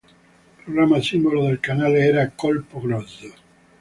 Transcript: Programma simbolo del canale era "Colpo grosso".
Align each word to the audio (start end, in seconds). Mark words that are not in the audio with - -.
Programma 0.65 0.99
simbolo 0.99 1.43
del 1.45 1.59
canale 1.59 1.99
era 2.03 2.27
"Colpo 2.31 2.81
grosso". 2.81 3.27